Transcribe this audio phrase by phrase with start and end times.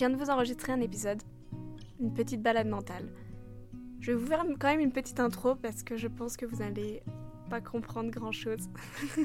[0.00, 1.22] viens de vous enregistrer un épisode,
[2.00, 3.06] une petite balade mentale.
[4.00, 6.60] Je vais vous faire quand même une petite intro parce que je pense que vous
[6.60, 7.02] n'allez
[7.50, 8.70] pas comprendre grand chose.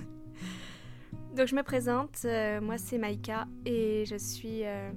[1.37, 4.91] Donc je me présente, euh, moi c'est Maïka et je suis euh,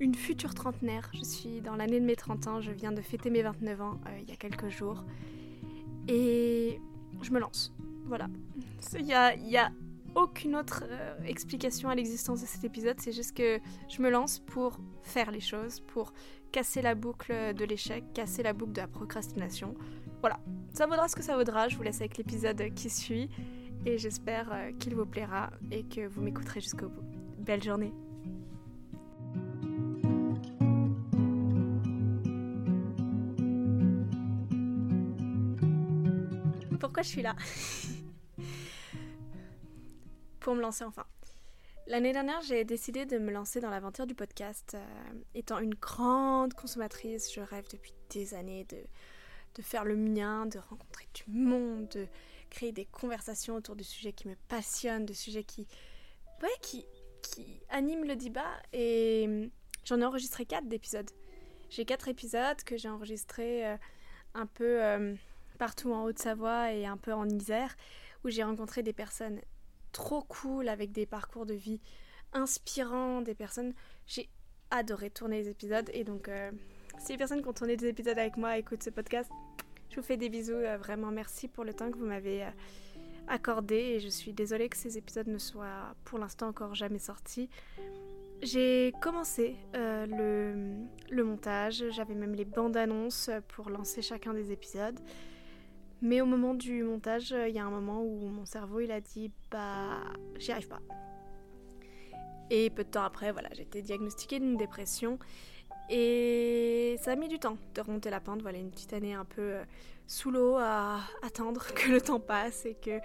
[0.00, 1.08] une future trentenaire.
[1.14, 4.00] Je suis dans l'année de mes 30 ans, je viens de fêter mes 29 ans
[4.08, 5.04] euh, il y a quelques jours.
[6.08, 6.80] Et
[7.20, 7.72] je me lance.
[8.06, 8.26] Voilà.
[8.98, 9.56] Il y
[10.14, 13.58] aucune autre euh, explication à l'existence de cet épisode, c'est juste que
[13.88, 16.12] je me lance pour faire les choses, pour
[16.50, 19.74] casser la boucle de l'échec, casser la boucle de la procrastination.
[20.20, 20.38] Voilà,
[20.72, 23.28] ça vaudra ce que ça vaudra, je vous laisse avec l'épisode qui suit.
[23.84, 27.02] Et j'espère euh, qu'il vous plaira et que vous m'écouterez jusqu'au bout.
[27.38, 27.92] Belle journée.
[36.78, 37.34] Pourquoi je suis là?
[40.42, 41.06] pour me lancer enfin.
[41.86, 44.74] L'année dernière, j'ai décidé de me lancer dans l'aventure du podcast.
[44.74, 48.78] Euh, étant une grande consommatrice, je rêve depuis des années de,
[49.56, 52.06] de faire le mien, de rencontrer du monde, de
[52.50, 55.66] créer des conversations autour de sujets qui me passionnent, de sujets qui,
[56.42, 56.86] ouais, qui,
[57.22, 58.52] qui animent le débat.
[58.72, 59.50] Et hum,
[59.84, 61.10] j'en ai enregistré quatre d'épisodes.
[61.70, 63.76] J'ai quatre épisodes que j'ai enregistrés euh,
[64.34, 65.14] un peu euh,
[65.58, 67.74] partout en Haute-Savoie et un peu en Isère,
[68.24, 69.40] où j'ai rencontré des personnes
[69.92, 71.80] trop cool avec des parcours de vie
[72.32, 73.74] inspirants, des personnes.
[74.06, 74.28] J'ai
[74.70, 76.50] adoré tourner les épisodes et donc euh,
[76.98, 79.30] si les personnes qui ont tourné des épisodes avec moi écoutent ce podcast,
[79.90, 80.54] je vous fais des bisous.
[80.54, 82.50] Euh, vraiment merci pour le temps que vous m'avez euh,
[83.28, 87.48] accordé et je suis désolée que ces épisodes ne soient pour l'instant encore jamais sortis.
[88.40, 90.74] J'ai commencé le,
[91.10, 94.98] le montage, j'avais même les bandes annonces pour lancer chacun des épisodes.
[96.02, 98.90] Mais au moment du montage, euh, il y a un moment où mon cerveau il
[98.90, 100.00] a dit bah
[100.36, 100.80] j'y arrive pas.
[102.50, 105.18] Et peu de temps après, voilà, j'ai été diagnostiquée d'une dépression
[105.88, 108.42] et ça a mis du temps de remonter la pente.
[108.42, 109.64] Voilà, une petite année un peu euh,
[110.08, 112.98] sous l'eau à attendre que le temps passe et que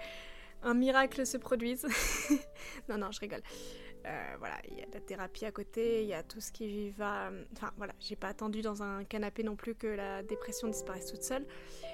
[0.64, 1.86] un miracle se produise.
[2.88, 3.42] non, non, je rigole.
[4.08, 6.90] Euh, voilà, il y a la thérapie à côté, il y a tout ce qui
[6.90, 7.30] va.
[7.52, 11.22] Enfin voilà, j'ai pas attendu dans un canapé non plus que la dépression disparaisse toute
[11.22, 11.44] seule.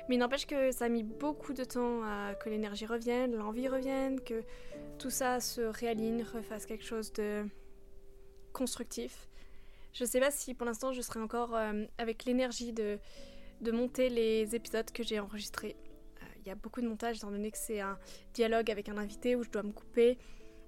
[0.09, 3.69] Mais il n'empêche que ça a mis beaucoup de temps à que l'énergie revienne, l'envie
[3.69, 4.45] revienne, que
[4.99, 7.45] tout ça se réaligne, refasse quelque chose de
[8.53, 9.29] constructif.
[9.93, 12.99] Je sais pas si pour l'instant je serai encore euh, avec l'énergie de,
[13.61, 15.75] de monter les épisodes que j'ai enregistrés.
[16.23, 17.99] Euh, il y a beaucoup de montage étant donné que c'est un
[18.35, 20.17] dialogue avec un invité où je dois me couper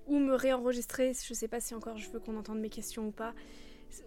[0.07, 1.13] ou me réenregistrer.
[1.13, 3.35] Je sais pas si encore je veux qu'on entende mes questions ou pas.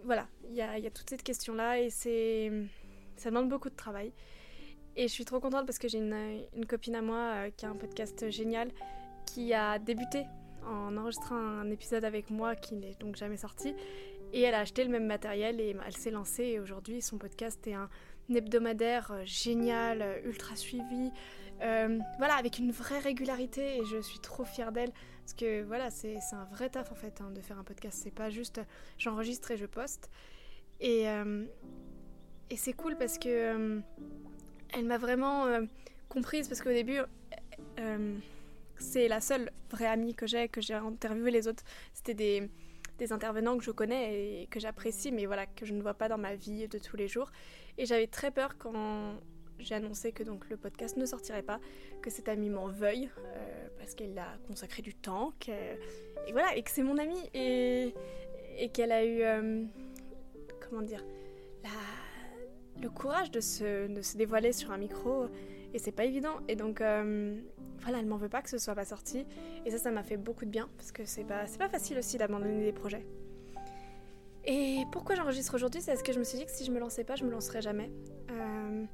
[0.04, 2.52] Voilà, il y a, y a, toute cette question-là et c'est
[3.16, 4.12] ça demande beaucoup de travail.
[4.96, 7.70] Et je suis trop contente parce que j'ai une, copine à moi euh, qui a
[7.70, 8.70] un podcast génial
[9.26, 10.24] qui a débuté
[10.66, 13.74] en enregistrant un épisode avec moi qui n'est donc jamais sorti.
[14.32, 16.44] Et elle a acheté le même matériel et elle s'est lancée.
[16.44, 17.88] Et aujourd'hui, son podcast est un
[18.36, 21.10] hebdomadaire euh, génial, euh, ultra suivi.
[21.62, 23.78] Euh, voilà, avec une vraie régularité.
[23.78, 24.92] Et je suis trop fière d'elle.
[25.20, 28.00] Parce que voilà, c'est un vrai taf en fait hein, de faire un podcast.
[28.02, 28.60] C'est pas juste
[28.98, 30.10] j'enregistre et je poste.
[30.80, 31.04] Et,
[32.48, 33.80] et c'est cool parce que
[34.72, 35.46] elle m'a vraiment
[36.08, 36.48] comprise.
[36.48, 36.98] Parce qu'au début,
[38.76, 41.30] c'est la seule vraie amie que j'ai, que j'ai interviewé.
[41.30, 41.62] Les autres,
[41.92, 42.50] c'était des,
[43.00, 46.08] des, intervenants que je connais et que j'apprécie, mais voilà, que je ne vois pas
[46.08, 47.30] dans ma vie de tous les jours.
[47.78, 49.14] Et j'avais très peur quand
[49.58, 51.60] j'ai annoncé que donc le podcast ne sortirait pas,
[52.02, 55.32] que cette amie m'en veuille euh, parce qu'elle a consacré du temps,
[56.26, 57.94] et voilà, et que c'est mon amie et,
[58.72, 59.64] qu'elle a eu euh,
[60.68, 61.04] comment dire
[62.80, 65.28] le courage de se, de se, dévoiler sur un micro
[65.72, 67.40] et c'est pas évident et donc euh,
[67.80, 69.24] voilà, elle m'en veut pas que ce soit pas sorti
[69.64, 72.18] et ça, ça m'a fait beaucoup de bien parce que c'est pas pas facile aussi
[72.18, 73.06] d'abandonner des projets.
[74.44, 76.80] Et pourquoi j'enregistre aujourd'hui C'est parce que je me suis dit que si je me
[76.80, 77.90] lançais pas, je me lancerais jamais.
[78.30, 78.84] Euh,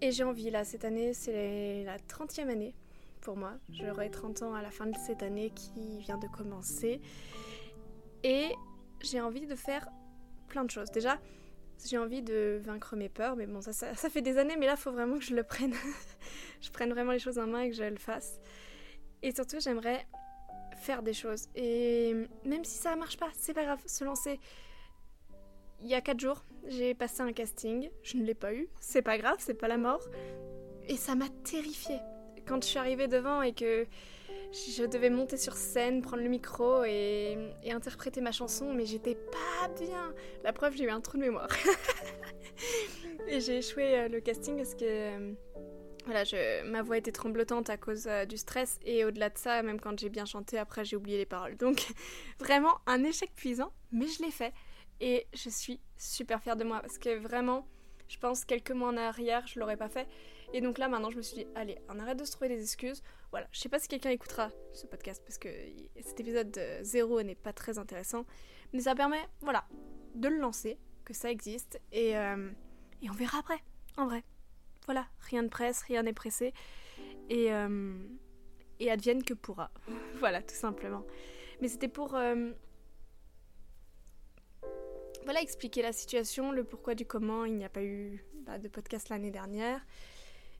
[0.00, 2.74] et j'ai envie, là, cette année, c'est la 30e année
[3.20, 3.54] pour moi.
[3.70, 7.00] J'aurai 30 ans à la fin de cette année qui vient de commencer.
[8.24, 8.48] Et
[9.00, 9.88] j'ai envie de faire
[10.48, 10.90] plein de choses.
[10.90, 11.18] Déjà,
[11.88, 14.80] j'ai envie de vaincre mes peurs, mais bon, ça, fait des années, mais là, il
[14.80, 15.74] faut vraiment que je le prenne.
[16.60, 18.40] je prenne vraiment les choses en main et que je le fasse.
[19.22, 20.06] Et surtout, j'aimerais
[20.76, 21.48] faire des choses.
[21.54, 22.14] Et
[22.44, 24.40] même si ça marche pas, c'est pas grave, se lancer
[25.82, 29.02] il y a 4 jours, j'ai passé un casting, je ne l'ai pas eu, c'est
[29.02, 30.02] pas grave, c'est pas la mort.
[30.88, 31.98] Et ça m'a terrifiée.
[32.46, 33.86] Quand je suis arrivée devant et que
[34.52, 37.36] je devais monter sur scène, prendre le micro et,
[37.70, 40.14] interpréter ma chanson, mais j'étais pas bien.
[40.44, 41.48] La preuve, j'ai eu un trou de mémoire.
[43.28, 45.32] et j'ai échoué euh, le casting parce que euh,
[46.04, 46.24] voilà,
[46.64, 49.98] ma voix était tremblotante à cause euh, du stress et au-delà de ça, même quand
[49.98, 51.56] j'ai bien chanté, après j'ai oublié les paroles.
[51.56, 51.86] Donc
[52.38, 54.52] vraiment un échec puissant, mais je l'ai fait.
[55.00, 57.66] Et je suis super fière de moi parce que vraiment,
[58.08, 60.06] je pense quelques mois en arrière, je l'aurais pas fait.
[60.52, 62.62] Et donc là, maintenant, je me suis dit, allez, on arrête de se trouver des
[62.62, 63.02] excuses.
[63.30, 65.48] Voilà, je sais pas si quelqu'un écoutera ce podcast parce que
[66.02, 68.26] cet épisode zéro n'est pas très intéressant.
[68.72, 69.64] Mais ça permet, voilà,
[70.14, 71.80] de le lancer, que ça existe.
[71.92, 72.50] Et, euh,
[73.02, 73.60] et on verra après,
[73.96, 74.24] en vrai.
[74.86, 76.52] Voilà, rien de presse, rien n'est pressé.
[77.30, 77.94] Et, euh,
[78.80, 79.70] et advienne que pourra.
[80.18, 81.04] voilà, tout simplement.
[81.60, 82.14] Mais c'était pour...
[82.14, 82.52] Euh,
[85.24, 88.68] voilà, expliquer la situation, le pourquoi du comment il n'y a pas eu bah, de
[88.68, 89.80] podcast l'année dernière.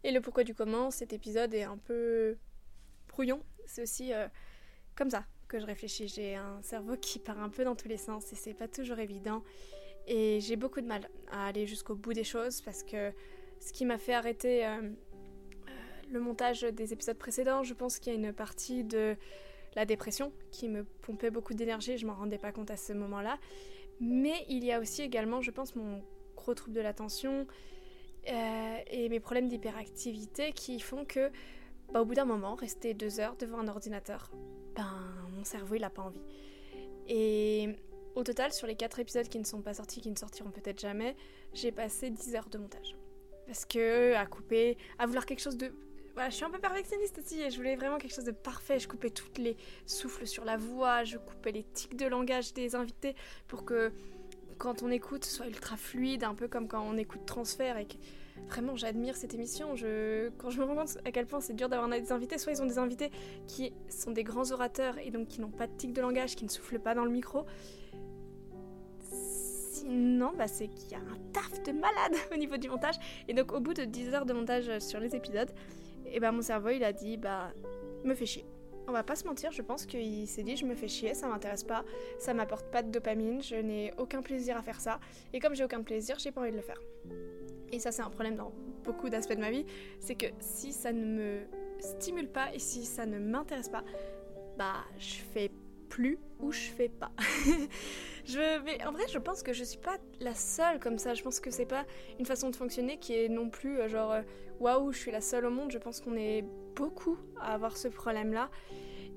[0.05, 2.37] Et le pourquoi du comment cet épisode est un peu
[3.09, 3.43] brouillon.
[3.67, 4.27] C'est aussi euh,
[4.97, 6.09] comme ça que je réfléchis.
[6.09, 8.99] J'ai un cerveau qui part un peu dans tous les sens et c'est pas toujours
[8.99, 9.43] évident.
[10.09, 13.13] Et j'ai beaucoup de mal à aller jusqu'au bout des choses parce que
[13.61, 14.91] ce qui m'a fait arrêter euh, euh,
[16.11, 19.17] le montage des épisodes précédents, je pense qu'il y a une partie de
[19.77, 23.39] la dépression qui me pompait beaucoup d'énergie, je m'en rendais pas compte à ce moment-là.
[24.01, 26.03] Mais il y a aussi également, je pense, mon
[26.35, 27.47] gros trouble de l'attention
[28.29, 31.31] euh, et mes problèmes d'hyperactivité qui font que,
[31.93, 34.31] bah, au bout d'un moment, rester deux heures devant un ordinateur,
[34.75, 34.87] ben,
[35.37, 36.23] mon cerveau il a pas envie.
[37.09, 37.69] Et
[38.15, 40.81] au total, sur les quatre épisodes qui ne sont pas sortis, qui ne sortiront peut-être
[40.81, 41.17] jamais,
[41.53, 42.97] j'ai passé 10 heures de montage.
[43.47, 45.73] Parce que à couper, à vouloir quelque chose de
[46.15, 48.79] voilà, je suis un peu perfectionniste aussi et je voulais vraiment quelque chose de parfait.
[48.79, 52.75] Je coupais toutes les souffles sur la voix, je coupais les tics de langage des
[52.75, 53.17] invités
[53.49, 53.93] pour que
[54.63, 57.89] quand on écoute, soit ultra fluide, un peu comme quand on écoute Transfert et
[58.47, 59.71] vraiment j'admire cette émission.
[60.39, 62.63] Quand je me rends compte à quel point c'est dur d'avoir des invités, soit ils
[62.63, 63.11] ont des invités
[63.49, 66.45] qui sont des grands orateurs et donc qui n'ont pas de tics de langage, qui
[66.45, 67.45] ne soufflent pas dans le micro,
[69.85, 72.95] non, bah, c'est qu'il y a un taf de malade au niveau du montage.
[73.27, 75.51] Et donc au bout de 10 heures de montage sur les épisodes,
[76.07, 77.53] et bah mon cerveau il a dit bah
[78.05, 78.47] me fais chier.
[78.89, 81.29] On va pas se mentir, je pense qu'il s'est dit je me fais chier, ça
[81.29, 81.85] m'intéresse pas,
[82.19, 84.99] ça m'apporte pas de dopamine, je n'ai aucun plaisir à faire ça.
[85.33, 86.81] Et comme j'ai aucun plaisir, j'ai pas envie de le faire.
[87.71, 88.53] Et ça c'est un problème dans
[88.85, 89.65] beaucoup d'aspects de ma vie,
[90.01, 91.41] c'est que si ça ne me
[91.79, 93.85] stimule pas et si ça ne m'intéresse pas,
[94.59, 95.51] bah je fais
[95.89, 97.13] plus ou je fais pas.
[98.25, 101.15] je mais en vrai, je pense que je suis pas la seule comme ça.
[101.15, 101.85] Je pense que c'est pas
[102.19, 104.23] une façon de fonctionner qui est non plus euh, genre euh,
[104.61, 105.71] waouh, je suis la seule au monde.
[105.71, 106.45] Je pense qu'on est
[106.77, 108.51] beaucoup à avoir ce problème-là.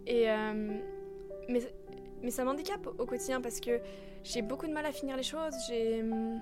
[0.07, 0.79] Et euh,
[1.49, 3.79] mais ça m'handicape au quotidien parce que
[4.23, 5.53] j'ai beaucoup de mal à finir les choses.
[5.67, 6.41] J'ai hum,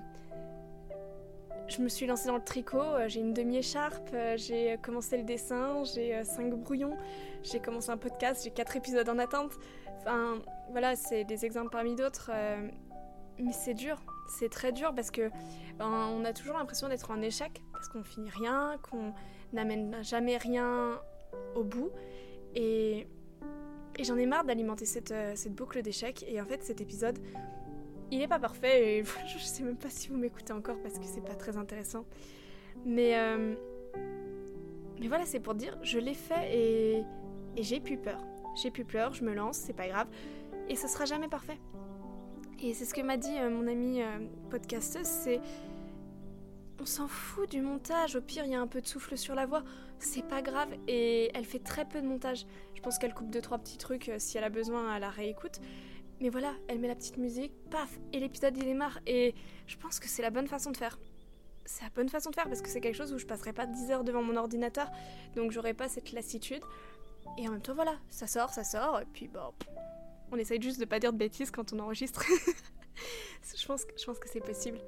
[1.68, 6.22] je me suis lancée dans le tricot, j'ai une demi-écharpe, j'ai commencé le dessin, j'ai
[6.24, 6.96] cinq brouillons,
[7.42, 9.52] j'ai commencé un podcast, j'ai quatre épisodes en attente.
[9.98, 10.38] Enfin,
[10.70, 12.30] voilà, c'est des exemples parmi d'autres.
[12.32, 12.68] Euh,
[13.38, 15.30] mais c'est dur, c'est très dur parce que
[15.78, 19.12] ben, on a toujours l'impression d'être en échec parce qu'on finit rien, qu'on
[19.52, 21.00] n'amène jamais rien
[21.54, 21.90] au bout.
[22.54, 23.06] Et,
[24.00, 26.24] j'en ai marre d'alimenter cette, euh, cette boucle d'échecs.
[26.28, 27.18] Et en fait, cet épisode,
[28.10, 28.98] il n'est pas parfait.
[28.98, 32.04] Et je sais même pas si vous m'écoutez encore parce que c'est pas très intéressant.
[32.84, 33.54] Mais, euh,
[35.00, 37.04] mais voilà, c'est pour dire, je l'ai fait et,
[37.56, 38.20] j'ai plus peur
[38.56, 40.06] j'ai plus peur, je me lance, c'est pas grave.
[40.68, 41.58] Et ce sera jamais parfait.
[42.62, 44.18] Et c'est ce que m'a dit euh, mon amie euh,
[44.48, 45.40] podcasteuse, c'est
[46.80, 49.34] on s'en fout du montage, au pire il y a un peu de souffle sur
[49.34, 49.64] la voix,
[49.98, 52.46] c'est pas grave et elle fait très peu de montage.
[52.74, 55.60] Je pense qu'elle coupe deux trois petits trucs si elle a besoin, elle la réécoute.
[56.20, 59.34] Mais voilà, elle met la petite musique, paf, et l'épisode il démarre et
[59.66, 60.98] je pense que c'est la bonne façon de faire.
[61.64, 63.66] C'est la bonne façon de faire parce que c'est quelque chose où je passerai pas
[63.66, 64.90] 10 heures devant mon ordinateur,
[65.34, 66.62] donc j'aurai pas cette lassitude.
[67.38, 69.52] Et en même temps, voilà, ça sort, ça sort, et puis bon,
[70.30, 72.22] on essaye juste de pas dire de bêtises quand on enregistre.
[73.56, 74.78] je, pense, je pense que c'est possible.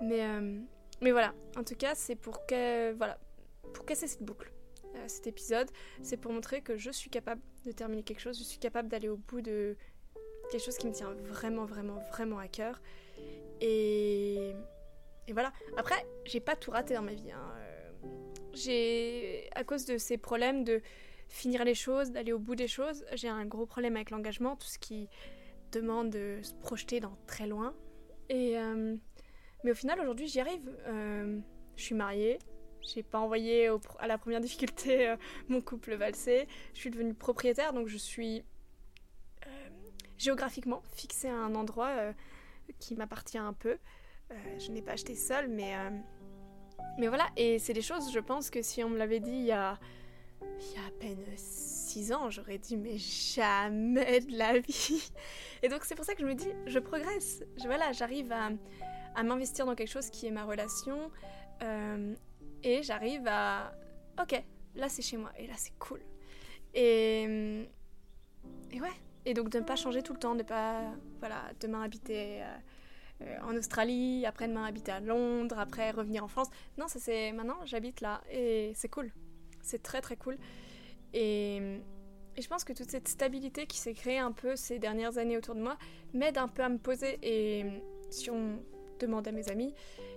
[0.00, 0.60] Mais, euh,
[1.00, 3.18] mais voilà, en tout cas, c'est pour, que, voilà,
[3.72, 4.52] pour casser cette boucle.
[4.96, 5.70] Euh, cet épisode,
[6.02, 9.08] c'est pour montrer que je suis capable de terminer quelque chose, je suis capable d'aller
[9.08, 9.76] au bout de
[10.52, 12.80] quelque chose qui me tient vraiment, vraiment, vraiment à cœur.
[13.60, 14.52] Et,
[15.26, 15.52] et voilà.
[15.76, 17.32] Après, j'ai pas tout raté dans ma vie.
[17.32, 17.54] Hein.
[18.52, 20.82] J'ai, à cause de ces problèmes de
[21.28, 23.04] finir les choses, d'aller au bout des choses.
[23.14, 25.08] J'ai un gros problème avec l'engagement, tout ce qui
[25.72, 27.74] demande de se projeter dans très loin.
[28.28, 28.94] Et euh,
[29.64, 30.70] mais au final, aujourd'hui, j'y arrive.
[30.86, 31.40] Euh,
[31.76, 32.38] je suis mariée.
[32.82, 35.16] J'ai pas envoyé à la première difficulté euh,
[35.48, 36.46] mon couple valsé.
[36.74, 38.44] Je suis devenue propriétaire, donc je suis
[40.22, 41.92] géographiquement fixée à un endroit
[42.78, 43.78] qui m'appartient un peu.
[44.58, 45.74] je n'ai pas acheté seule, mais
[46.98, 47.26] mais voilà.
[47.36, 49.78] Et c'est des choses, je pense que si on me l'avait dit il y a
[50.60, 55.12] il y a à peine 6 ans, j'aurais dit mais jamais de la vie.
[55.62, 57.44] Et donc c'est pour ça que je me dis, je progresse.
[57.64, 58.50] Voilà, j'arrive à,
[59.14, 61.10] à m'investir dans quelque chose qui est ma relation.
[61.62, 62.14] Euh,
[62.62, 63.72] et j'arrive à...
[64.20, 64.42] Ok,
[64.74, 65.32] là c'est chez moi.
[65.38, 66.00] Et là c'est cool.
[66.74, 67.68] Et...
[69.32, 70.82] Et donc de ne pas changer tout le temps, de pas...
[71.20, 72.42] Voilà, demain habiter...
[72.42, 72.56] Euh,
[73.22, 76.48] euh, en Australie, après-demain habiter à Londres, après revenir en France.
[76.76, 79.10] Non, ça c'est maintenant, j'habite là et c'est cool.
[79.62, 80.36] C'est très très cool.
[81.14, 81.56] Et,
[82.36, 85.38] et, je pense que toute cette stabilité qui s'est créée un peu ces dernières années
[85.38, 85.78] autour de moi
[86.12, 87.18] m'aide un peu à me poser.
[87.22, 87.64] Et
[88.10, 88.62] si on
[89.00, 89.72] demande à mes amis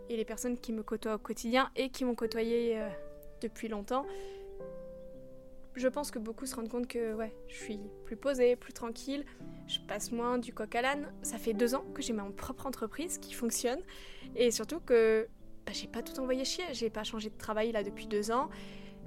[0.10, 2.90] et les personnes qui me côtoient au quotidien et qui m'ont côtoyé euh,
[3.40, 4.06] depuis longtemps,
[5.76, 9.26] je pense que beaucoup se rendent compte que ouais, je suis plus posée, plus tranquille,
[9.68, 11.12] je passe moins du coq à l'âne.
[11.22, 13.80] Ça fait deux ans que j'ai ma propre entreprise qui fonctionne
[14.36, 15.28] et surtout que
[15.66, 18.50] bah, j'ai pas tout envoyé chier, j'ai pas changé de travail là depuis deux ans.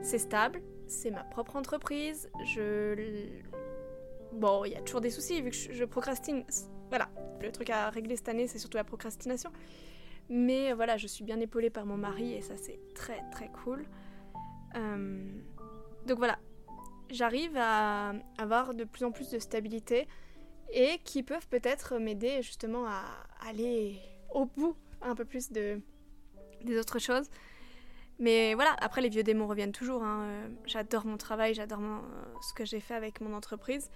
[0.02, 2.30] C'est stable, c'est ma propre entreprise.
[2.44, 2.94] Je
[4.32, 6.44] bon, il y a toujours des soucis vu que je, procrastine.
[6.90, 7.08] Voilà,
[7.40, 9.50] le truc à régler cette année, c'est surtout la procrastination.
[10.28, 13.86] Mais voilà, je suis bien épaulée par mon mari et ça c'est très très cool.
[14.74, 16.38] Donc voilà,
[17.10, 20.08] j'arrive à avoir de plus en plus de stabilité
[20.72, 23.02] et qui peuvent peut-être m'aider justement à
[23.46, 23.98] aller
[24.30, 25.80] au bout un peu plus de,
[26.62, 27.28] des autres choses.
[28.18, 30.02] Mais voilà, après les vieux démons reviennent toujours.
[30.02, 30.50] Hein.
[30.66, 31.80] J'adore mon travail, j'adore
[32.42, 33.90] ce que j'ai fait avec mon entreprise.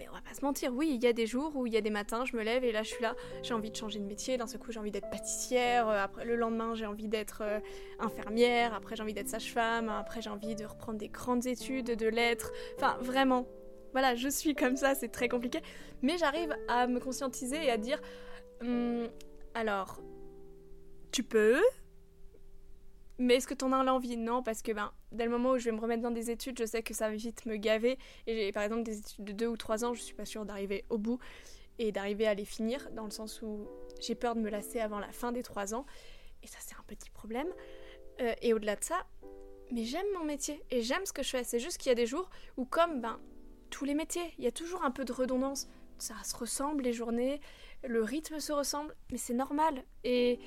[0.00, 1.76] Mais on va pas se mentir, oui, il y a des jours où il y
[1.76, 3.98] a des matins, je me lève et là je suis là, j'ai envie de changer
[3.98, 7.06] de métier, d'un seul coup j'ai envie d'être pâtissière, euh, après le lendemain j'ai envie
[7.06, 7.60] d'être euh,
[7.98, 12.06] infirmière, après j'ai envie d'être sage-femme, après j'ai envie de reprendre des grandes études de
[12.06, 13.46] lettres, enfin vraiment,
[13.92, 15.60] voilà, je suis comme ça, c'est très compliqué,
[16.00, 18.00] mais j'arrive à me conscientiser et à dire,
[18.62, 19.06] hum,
[19.52, 20.00] alors,
[21.12, 21.60] tu peux,
[23.20, 24.16] mais est-ce que t'en as l'envie?
[24.16, 26.58] Non, parce que ben, dès le moment où je vais me remettre dans des études,
[26.58, 27.98] je sais que ça va vite me gaver.
[28.26, 30.46] Et j'ai par exemple des études de 2 ou 3 ans, je suis pas sûre
[30.46, 31.18] d'arriver au bout
[31.78, 33.68] et d'arriver à les finir, dans le sens où
[34.00, 35.84] j'ai peur de me lasser avant la fin des 3 ans.
[36.42, 37.48] Et ça, c'est un petit problème.
[38.22, 39.06] Euh, et au-delà de ça,
[39.70, 41.44] mais j'aime mon métier et j'aime ce que je fais.
[41.44, 43.20] C'est juste qu'il y a des jours où, comme ben,
[43.68, 45.68] tous les métiers, il y a toujours un peu de redondance.
[45.98, 47.42] Ça se ressemble les journées,
[47.84, 49.84] le rythme se ressemble, mais c'est normal.
[50.04, 50.40] Et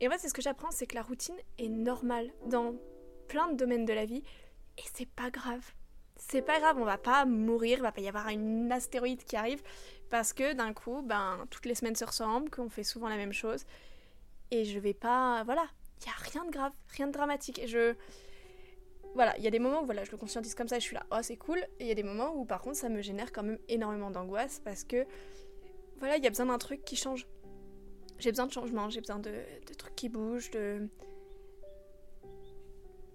[0.00, 2.74] et en fait, c'est ce que j'apprends, c'est que la routine est normale dans
[3.28, 4.22] plein de domaines de la vie
[4.78, 5.72] et c'est pas grave.
[6.16, 9.36] C'est pas grave, on va pas mourir, il va pas y avoir une astéroïde qui
[9.36, 9.62] arrive
[10.10, 13.32] parce que d'un coup, ben, toutes les semaines se ressemblent, qu'on fait souvent la même
[13.32, 13.64] chose.
[14.50, 15.42] Et je vais pas.
[15.44, 15.64] Voilà,
[16.00, 17.58] il y a rien de grave, rien de dramatique.
[17.58, 17.94] Et je.
[19.14, 20.94] Voilà, il y a des moments où voilà, je le conscientise comme ça, je suis
[20.94, 21.58] là, oh c'est cool.
[21.78, 24.10] Et il y a des moments où par contre, ça me génère quand même énormément
[24.10, 25.06] d'angoisse parce que.
[25.98, 27.26] Voilà, il y a besoin d'un truc qui change
[28.18, 29.32] j'ai besoin de changement, j'ai besoin de,
[29.76, 30.88] trucs qui bougent, de...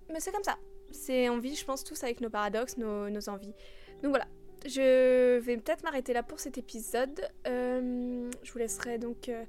[0.10, 0.58] Mais c'est comme ça.
[0.92, 3.54] C'est on vit, je pense, tous avec nos paradoxes, nos, envies.
[4.02, 4.28] Donc voilà.
[4.66, 7.22] Je vais peut-être m'arrêter là pour cet épisode.
[7.48, 9.46] Euh, je vous laisserai donc euh,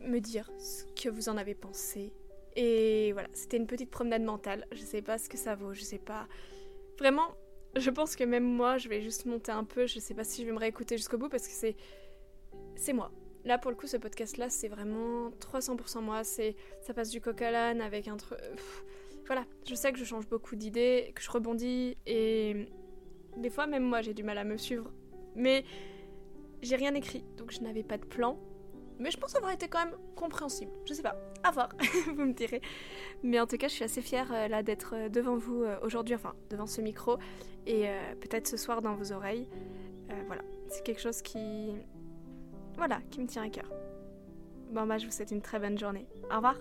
[0.00, 2.12] me dire ce que vous en avez pensé.
[2.56, 4.66] Et voilà, c'était une petite promenade mentale.
[4.72, 6.26] Je sais pas ce que ça vaut, je sais pas.
[6.98, 7.34] Vraiment,
[7.76, 9.86] je pense que même moi, je vais juste monter un peu.
[9.86, 11.76] Je sais pas si je vais me réécouter jusqu'au bout parce que c'est.
[12.74, 13.10] C'est moi.
[13.44, 16.24] Là, pour le coup, ce podcast-là, c'est vraiment 300% moi.
[16.24, 18.38] C'est, ça passe du coq à l'âne avec un truc.
[19.26, 22.66] Voilà, je sais que je change beaucoup d'idées, que je rebondis et
[23.36, 24.92] des fois, même moi, j'ai du mal à me suivre.
[25.34, 25.64] Mais
[26.60, 28.38] j'ai rien écrit, donc je n'avais pas de plan.
[28.98, 30.70] Mais je pense avoir été quand même compréhensible.
[30.86, 31.70] Je sais pas, à voir,
[32.14, 32.60] vous me direz.
[33.22, 35.76] Mais en tout cas, je suis assez fière euh, là d'être euh, devant vous euh,
[35.82, 37.18] aujourd'hui, enfin devant ce micro
[37.66, 37.86] et
[38.20, 39.48] peut-être ce soir dans vos oreilles.
[40.26, 41.70] voilà, c'est quelque chose qui
[42.76, 43.70] voilà, qui me tient à cœur.
[44.70, 46.06] Bon bah je vous souhaite une très bonne journée.
[46.30, 46.56] Au revoir